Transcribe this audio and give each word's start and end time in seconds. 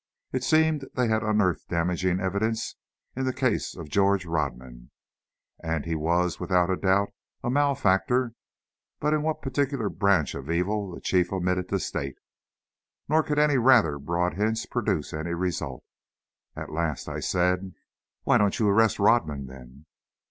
It 0.33 0.43
seemed 0.43 0.89
they 0.95 1.09
had 1.09 1.21
unearthed 1.21 1.69
damaging 1.69 2.19
evidence 2.19 2.73
in 3.15 3.23
the 3.25 3.31
case 3.31 3.75
of 3.75 3.87
George 3.91 4.25
Rodman, 4.25 4.89
and 5.59 5.85
he 5.85 5.93
was, 5.93 6.39
without 6.39 6.71
a 6.71 6.75
doubt, 6.75 7.09
a 7.43 7.51
malefactor, 7.51 8.33
but 8.99 9.13
in 9.13 9.21
what 9.21 9.43
particular 9.43 9.89
branch 9.89 10.33
of 10.33 10.49
evil 10.49 10.89
the 10.89 11.01
Chief 11.01 11.31
omitted 11.31 11.69
to 11.69 11.77
state. 11.79 12.17
Nor 13.07 13.21
could 13.21 13.37
any 13.37 13.59
rather 13.59 13.99
broad 13.99 14.33
hints 14.33 14.65
produce 14.65 15.13
any 15.13 15.35
result. 15.35 15.83
At 16.55 16.71
last 16.73 17.07
I 17.07 17.19
said: 17.19 17.75
"Why 18.23 18.39
don't 18.39 18.57
you 18.57 18.67
arrest 18.69 18.97
Rodman, 18.97 19.45
then?" 19.45 19.85